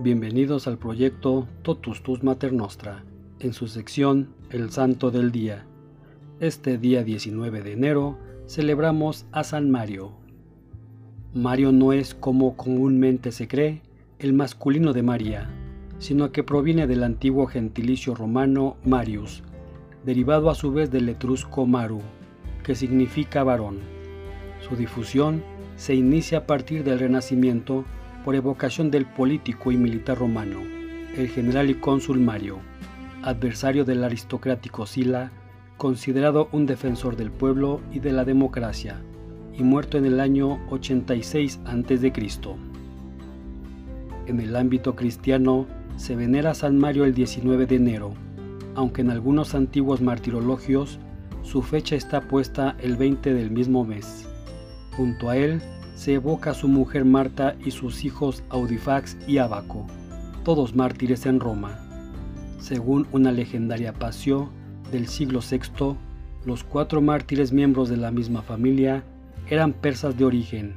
Bienvenidos 0.00 0.68
al 0.68 0.78
proyecto 0.78 1.48
Totus 1.62 2.04
Tus 2.04 2.22
Mater 2.22 2.52
Nostra, 2.52 3.02
en 3.40 3.52
su 3.52 3.66
sección 3.66 4.28
El 4.48 4.70
Santo 4.70 5.10
del 5.10 5.32
Día. 5.32 5.66
Este 6.38 6.78
día 6.78 7.02
19 7.02 7.62
de 7.62 7.72
enero 7.72 8.16
celebramos 8.46 9.26
a 9.32 9.42
San 9.42 9.72
Mario. 9.72 10.12
Mario 11.34 11.72
no 11.72 11.92
es 11.92 12.14
como 12.14 12.56
comúnmente 12.56 13.32
se 13.32 13.48
cree 13.48 13.82
el 14.20 14.34
masculino 14.34 14.92
de 14.92 15.02
María, 15.02 15.50
sino 15.98 16.30
que 16.30 16.44
proviene 16.44 16.86
del 16.86 17.02
antiguo 17.02 17.46
gentilicio 17.46 18.14
romano 18.14 18.76
Marius, 18.84 19.42
derivado 20.04 20.48
a 20.48 20.54
su 20.54 20.70
vez 20.70 20.92
del 20.92 21.08
etrusco 21.08 21.66
maru, 21.66 22.02
que 22.62 22.76
significa 22.76 23.42
varón. 23.42 23.80
Su 24.60 24.76
difusión 24.76 25.42
se 25.74 25.96
inicia 25.96 26.38
a 26.38 26.46
partir 26.46 26.84
del 26.84 27.00
Renacimiento 27.00 27.84
por 28.28 28.36
evocación 28.36 28.90
del 28.90 29.06
político 29.06 29.72
y 29.72 29.78
militar 29.78 30.18
romano, 30.18 30.60
el 31.16 31.28
general 31.30 31.70
y 31.70 31.76
cónsul 31.76 32.20
Mario, 32.20 32.58
adversario 33.22 33.86
del 33.86 34.04
aristocrático 34.04 34.84
Sila, 34.84 35.32
considerado 35.78 36.50
un 36.52 36.66
defensor 36.66 37.16
del 37.16 37.30
pueblo 37.30 37.80
y 37.90 38.00
de 38.00 38.12
la 38.12 38.26
democracia, 38.26 39.00
y 39.54 39.62
muerto 39.62 39.96
en 39.96 40.04
el 40.04 40.20
año 40.20 40.60
86 40.68 41.60
a.C. 41.64 42.12
En 44.26 44.40
el 44.40 44.56
ámbito 44.56 44.94
cristiano 44.94 45.64
se 45.96 46.14
venera 46.14 46.52
San 46.52 46.76
Mario 46.76 47.06
el 47.06 47.14
19 47.14 47.64
de 47.64 47.76
enero, 47.76 48.12
aunque 48.74 49.00
en 49.00 49.08
algunos 49.08 49.54
antiguos 49.54 50.02
martirologios 50.02 50.98
su 51.40 51.62
fecha 51.62 51.96
está 51.96 52.20
puesta 52.20 52.76
el 52.82 52.98
20 52.98 53.32
del 53.32 53.50
mismo 53.50 53.86
mes. 53.86 54.28
Junto 54.98 55.30
a 55.30 55.38
él 55.38 55.62
se 55.98 56.14
evoca 56.14 56.52
a 56.52 56.54
su 56.54 56.68
mujer 56.68 57.04
Marta 57.04 57.56
y 57.64 57.72
sus 57.72 58.04
hijos 58.04 58.44
Audifax 58.50 59.16
y 59.26 59.38
Abaco, 59.38 59.84
todos 60.44 60.76
mártires 60.76 61.26
en 61.26 61.40
Roma. 61.40 61.76
Según 62.60 63.08
una 63.10 63.32
legendaria 63.32 63.92
pasio 63.92 64.48
del 64.92 65.08
siglo 65.08 65.40
VI, 65.40 65.96
los 66.44 66.62
cuatro 66.62 67.00
mártires 67.00 67.52
miembros 67.52 67.88
de 67.88 67.96
la 67.96 68.12
misma 68.12 68.42
familia 68.42 69.02
eran 69.50 69.72
persas 69.72 70.16
de 70.16 70.24
origen 70.24 70.74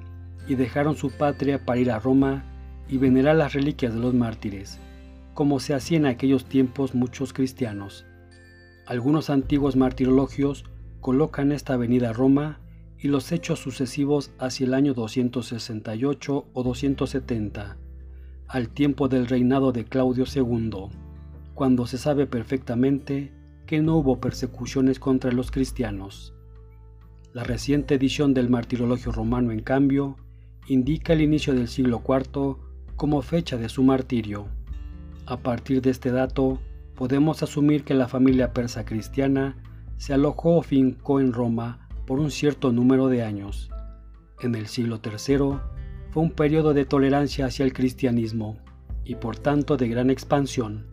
y 0.47 0.55
dejaron 0.55 0.95
su 0.95 1.11
patria 1.11 1.63
para 1.63 1.79
ir 1.79 1.91
a 1.91 1.99
Roma 1.99 2.43
y 2.89 2.97
venerar 2.97 3.35
las 3.35 3.53
reliquias 3.53 3.93
de 3.93 3.99
los 3.99 4.15
mártires, 4.15 4.79
como 5.35 5.59
se 5.59 5.75
hacía 5.75 5.99
en 5.99 6.07
aquellos 6.07 6.45
tiempos 6.45 6.95
muchos 6.95 7.31
cristianos. 7.31 8.07
Algunos 8.87 9.29
antiguos 9.29 9.75
martirologios 9.75 10.65
colocan 10.99 11.51
esta 11.51 11.77
venida 11.77 12.09
a 12.09 12.13
Roma 12.13 12.57
y 13.01 13.07
los 13.07 13.31
hechos 13.31 13.59
sucesivos 13.59 14.31
hacia 14.37 14.67
el 14.67 14.75
año 14.75 14.93
268 14.93 16.45
o 16.53 16.63
270, 16.63 17.77
al 18.47 18.69
tiempo 18.69 19.07
del 19.07 19.27
reinado 19.27 19.71
de 19.71 19.85
Claudio 19.85 20.25
II, 20.33 20.89
cuando 21.55 21.87
se 21.87 21.97
sabe 21.97 22.27
perfectamente 22.27 23.31
que 23.65 23.81
no 23.81 23.97
hubo 23.97 24.19
persecuciones 24.19 24.99
contra 24.99 25.31
los 25.31 25.49
cristianos. 25.49 26.35
La 27.33 27.43
reciente 27.43 27.95
edición 27.95 28.35
del 28.35 28.49
Martirologio 28.49 29.11
Romano, 29.11 29.51
en 29.51 29.61
cambio, 29.61 30.17
indica 30.67 31.13
el 31.13 31.21
inicio 31.21 31.55
del 31.55 31.69
siglo 31.69 32.03
IV 32.07 32.57
como 32.97 33.23
fecha 33.23 33.57
de 33.57 33.69
su 33.69 33.83
martirio. 33.83 34.45
A 35.25 35.37
partir 35.37 35.81
de 35.81 35.89
este 35.89 36.11
dato, 36.11 36.59
podemos 36.95 37.41
asumir 37.41 37.83
que 37.83 37.95
la 37.95 38.07
familia 38.07 38.53
persa 38.53 38.85
cristiana 38.85 39.55
se 39.97 40.13
alojó 40.13 40.57
o 40.57 40.61
fincó 40.61 41.19
en 41.19 41.33
Roma 41.33 41.80
por 42.11 42.19
un 42.19 42.29
cierto 42.29 42.73
número 42.73 43.07
de 43.07 43.23
años. 43.23 43.71
En 44.41 44.53
el 44.55 44.67
siglo 44.67 44.99
III 45.01 45.59
fue 46.09 46.23
un 46.23 46.31
periodo 46.31 46.73
de 46.73 46.83
tolerancia 46.83 47.45
hacia 47.45 47.63
el 47.63 47.71
cristianismo 47.71 48.57
y 49.05 49.15
por 49.15 49.37
tanto 49.37 49.77
de 49.77 49.87
gran 49.87 50.09
expansión, 50.09 50.87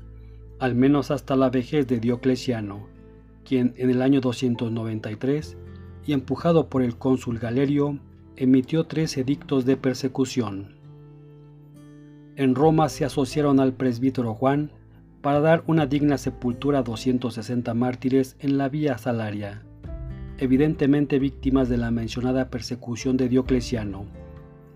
al 0.60 0.76
menos 0.76 1.10
hasta 1.10 1.34
la 1.34 1.50
vejez 1.50 1.88
de 1.88 1.98
Diocleciano, 1.98 2.87
quien 3.44 3.75
en 3.78 3.91
el 3.91 4.00
año 4.00 4.20
293, 4.20 5.56
y 6.06 6.12
empujado 6.12 6.69
por 6.69 6.84
el 6.84 6.97
cónsul 6.97 7.41
Galerio, 7.41 7.98
emitió 8.37 8.84
tres 8.84 9.16
edictos 9.16 9.64
de 9.64 9.76
persecución. 9.76 10.76
En 12.37 12.54
Roma 12.54 12.88
se 12.88 13.04
asociaron 13.04 13.59
al 13.59 13.72
presbítero 13.72 14.34
Juan 14.34 14.70
para 15.20 15.41
dar 15.41 15.64
una 15.66 15.87
digna 15.87 16.16
sepultura 16.16 16.78
a 16.78 16.82
260 16.84 17.75
mártires 17.75 18.37
en 18.38 18.56
la 18.56 18.69
vía 18.69 18.98
Salaria 18.98 19.64
evidentemente 20.38 21.19
víctimas 21.19 21.69
de 21.69 21.76
la 21.76 21.91
mencionada 21.91 22.49
persecución 22.49 23.16
de 23.16 23.28
Diocleciano, 23.28 24.06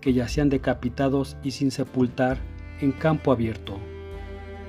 que 0.01 0.13
yacían 0.13 0.49
decapitados 0.49 1.37
y 1.43 1.51
sin 1.51 1.71
sepultar 1.71 2.37
en 2.81 2.91
campo 2.91 3.31
abierto. 3.31 3.77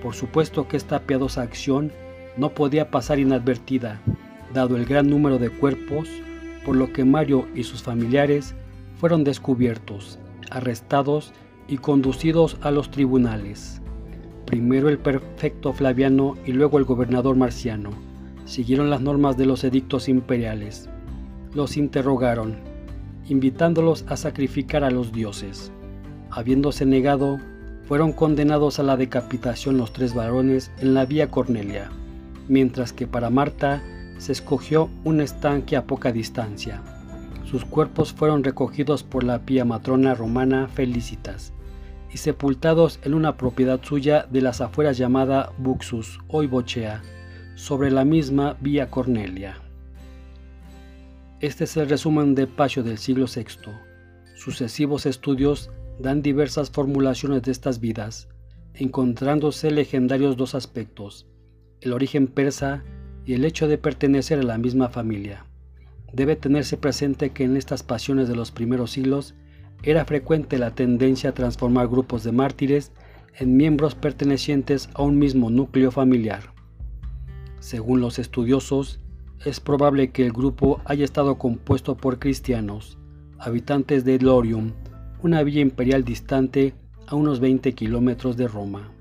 Por 0.03 0.15
supuesto 0.15 0.69
que 0.69 0.77
esta 0.77 1.00
piadosa 1.00 1.43
acción 1.43 1.93
no 2.37 2.50
podía 2.50 2.91
pasar 2.91 3.19
inadvertida, 3.19 4.00
dado 4.53 4.77
el 4.77 4.87
gran 4.87 5.09
número 5.10 5.38
de 5.38 5.50
cuerpos, 5.50 6.09
por 6.65 6.77
lo 6.77 6.93
que 6.93 7.05
Mario 7.05 7.47
y 7.55 7.65
sus 7.65 7.82
familiares 7.82 8.55
fueron 8.97 9.25
descubiertos, 9.25 10.19
arrestados 10.50 11.32
y 11.69 11.78
conducidos 11.78 12.56
a 12.61 12.71
los 12.71 12.91
tribunales. 12.91 13.81
Primero 14.47 14.88
el 14.88 14.99
prefecto 14.99 15.72
Flaviano 15.72 16.37
y 16.47 16.53
luego 16.53 16.78
el 16.78 16.84
gobernador 16.84 17.37
Marciano 17.37 18.13
siguieron 18.44 18.91
las 18.91 19.00
normas 19.00 19.37
de 19.37 19.47
los 19.47 19.65
edictos 19.65 20.09
imperiales. 20.09 20.88
Los 21.55 21.77
interrogaron, 21.77 22.56
invitándolos 23.28 24.05
a 24.09 24.16
sacrificar 24.16 24.84
a 24.84 24.91
los 24.91 25.12
dioses. 25.12 25.72
Habiéndose 26.31 26.84
negado, 26.87 27.38
fueron 27.87 28.12
condenados 28.12 28.78
a 28.78 28.82
la 28.82 28.97
decapitación 28.97 29.77
los 29.77 29.93
tres 29.93 30.15
varones 30.15 30.71
en 30.78 30.94
la 30.94 31.05
vía 31.05 31.31
Cornelia, 31.31 31.91
mientras 32.49 32.93
que 32.93 33.06
para 33.06 33.31
Marta 33.31 33.82
se 34.19 34.32
escogió 34.32 34.88
un 35.05 35.21
estanque 35.21 35.76
a 35.76 35.84
poca 35.84 36.12
distancia. 36.12 36.82
Sus 37.44 37.65
cuerpos 37.65 38.12
fueron 38.12 38.43
recogidos 38.43 39.03
por 39.03 39.22
la 39.22 39.41
pía 39.41 39.65
matrona 39.65 40.15
romana 40.15 40.69
Felicitas 40.69 41.53
y 42.12 42.16
sepultados 42.16 43.00
en 43.03 43.12
una 43.12 43.37
propiedad 43.37 43.81
suya 43.82 44.26
de 44.31 44.41
las 44.41 44.61
afueras 44.61 44.97
llamada 44.97 45.53
Buxus, 45.59 46.21
hoy 46.28 46.47
Bochea, 46.47 47.03
sobre 47.54 47.91
la 47.91 48.04
misma 48.04 48.56
Vía 48.60 48.91
Cornelia. 48.91 49.60
Este 51.41 51.65
es 51.65 51.76
el 51.76 51.88
resumen 51.88 52.34
de 52.34 52.47
Pacho 52.47 52.82
del 52.82 52.98
siglo 52.98 53.26
VI. 53.26 53.70
Sucesivos 54.34 55.06
estudios 55.06 55.70
dan 56.00 56.22
diversas 56.22 56.70
formulaciones 56.70 57.43
de 57.43 57.53
estas 57.53 57.81
vidas, 57.81 58.28
encontrándose 58.75 59.70
legendarios 59.70 60.37
dos 60.37 60.54
aspectos, 60.54 61.26
el 61.81 61.93
origen 61.93 62.26
persa 62.26 62.82
y 63.25 63.34
el 63.34 63.44
hecho 63.44 63.69
de 63.69 63.78
pertenecer 63.78 64.41
a 64.41 64.43
la 64.43 64.59
misma 64.59 64.88
familia. 64.88 65.47
Debe 66.12 66.37
tenerse 66.37 66.76
presente 66.76 67.31
que 67.31 67.44
en 67.44 67.56
estas 67.56 67.82
pasiones 67.82 68.28
de 68.28 68.37
los 68.37 68.50
primeros 68.50 68.91
siglos 68.91 69.34
era 69.82 70.04
frecuente 70.04 70.59
la 70.59 70.75
tendencia 70.75 71.31
a 71.31 71.34
transformar 71.34 71.88
grupos 71.88 72.25
de 72.25 72.32
mártires 72.32 72.91
en 73.38 73.56
miembros 73.56 73.94
pertenecientes 73.94 74.88
a 74.94 75.03
un 75.03 75.19
mismo 75.19 75.50
núcleo 75.50 75.91
familiar. 75.91 76.53
Según 77.64 78.02
los 78.02 78.19
estudiosos, 78.19 79.00
es 79.42 79.58
probable 79.58 80.10
que 80.10 80.26
el 80.26 80.34
grupo 80.34 80.82
haya 80.84 81.02
estado 81.02 81.38
compuesto 81.38 81.97
por 81.97 82.19
cristianos, 82.19 82.98
habitantes 83.38 84.04
de 84.04 84.19
Lorium, 84.19 84.72
una 85.22 85.42
villa 85.42 85.62
imperial 85.62 86.04
distante 86.04 86.75
a 87.06 87.14
unos 87.14 87.41
20 87.41 87.72
kilómetros 87.72 88.36
de 88.36 88.48
Roma. 88.48 88.92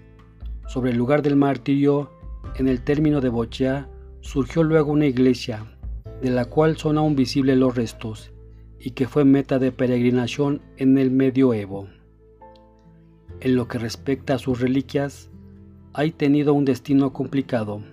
Sobre 0.66 0.92
el 0.92 0.98
lugar 0.98 1.24
del 1.24 1.36
martirio, 1.36 2.10
en 2.56 2.70
el 2.70 2.82
término 2.82 3.20
de 3.20 3.28
Bochea, 3.28 3.90
surgió 4.22 4.64
luego 4.64 4.94
una 4.94 5.08
iglesia, 5.08 5.66
de 6.22 6.30
la 6.30 6.46
cual 6.46 6.78
son 6.78 6.98
aún 6.98 7.18
visibles 7.18 7.58
los 7.58 7.76
restos, 7.76 8.32
y 8.80 8.92
que 8.92 9.10
fue 9.10 9.26
meta 9.26 9.60
de 9.60 9.74
peregrinación 9.74 10.62
en 10.78 10.98
el 10.98 11.12
medioevo. 11.12 11.90
En 13.42 13.58
lo 13.58 13.68
que 13.68 13.78
respecta 13.78 14.36
a 14.36 14.40
sus 14.40 14.62
reliquias, 14.62 15.30
ha 15.92 16.08
tenido 16.12 16.54
un 16.54 16.64
destino 16.64 17.12
complicado 17.12 17.84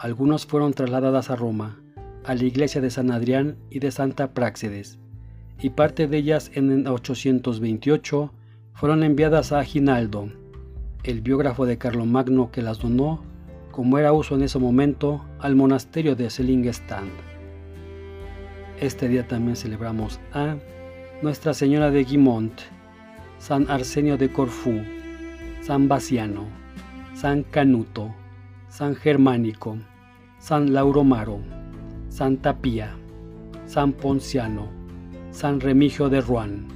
algunos 0.00 0.46
fueron 0.46 0.72
trasladadas 0.72 1.28
a 1.28 1.36
Roma, 1.36 1.78
a 2.24 2.34
la 2.34 2.44
iglesia 2.44 2.80
de 2.80 2.90
San 2.90 3.10
Adrián 3.10 3.56
y 3.68 3.80
de 3.80 3.90
Santa 3.90 4.32
Práxedes, 4.32 4.98
y 5.60 5.70
parte 5.70 6.06
de 6.06 6.16
ellas 6.16 6.50
en 6.54 6.86
828 6.86 8.32
fueron 8.72 9.02
enviadas 9.02 9.52
a 9.52 9.62
Ginaldo, 9.62 10.32
el 11.04 11.20
biógrafo 11.20 11.66
de 11.66 11.76
Carlomagno 11.76 12.50
que 12.50 12.62
las 12.62 12.78
donó, 12.78 13.22
como 13.72 13.98
era 13.98 14.14
uso 14.14 14.36
en 14.36 14.42
ese 14.42 14.58
momento, 14.58 15.22
al 15.38 15.54
monasterio 15.54 16.16
de 16.16 16.30
Selingstand. 16.30 17.10
Este 18.80 19.06
día 19.06 19.28
también 19.28 19.54
celebramos 19.54 20.18
a 20.32 20.56
Nuestra 21.20 21.52
Señora 21.52 21.90
de 21.90 22.04
Guimont, 22.04 22.58
San 23.38 23.70
Arsenio 23.70 24.16
de 24.16 24.32
Corfú, 24.32 24.80
San 25.60 25.88
Baciano, 25.88 26.46
San 27.14 27.42
Canuto, 27.42 28.14
San 28.70 28.94
Germánico, 28.94 29.76
San 30.40 30.72
Lauromaro, 30.72 31.38
Santa 32.08 32.56
Pía, 32.56 32.94
San 33.66 33.92
Ponciano, 33.92 34.68
San 35.32 35.60
Remigio 35.60 36.08
de 36.08 36.22
Ruán, 36.22 36.66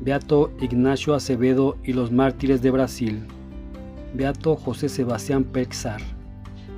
Beato 0.00 0.52
Ignacio 0.60 1.14
Acevedo 1.14 1.76
y 1.82 1.92
los 1.92 2.12
mártires 2.12 2.62
de 2.62 2.70
Brasil, 2.70 3.26
Beato 4.14 4.54
José 4.54 4.88
Sebastián 4.88 5.42
Pexar, 5.42 6.00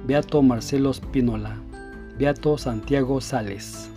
Beato 0.06 0.40
Marcelo 0.40 0.94
Spínola, 0.94 1.58
Beato 2.18 2.56
Santiago 2.56 3.20
Sales. 3.20 3.90